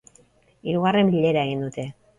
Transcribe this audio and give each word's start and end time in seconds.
Hirugarren 0.71 1.15
bilera 1.19 1.47
egin 1.51 1.65
dute. 1.69 1.91